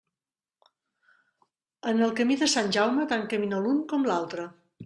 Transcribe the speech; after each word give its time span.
En 1.93 2.03
el 2.07 2.17
camí 2.21 2.39
de 2.43 2.49
Sant 2.57 2.73
Jaume, 2.79 3.07
tant 3.15 3.31
camina 3.35 3.63
l'un 3.67 3.89
com 3.93 4.13
l'altre. 4.13 4.53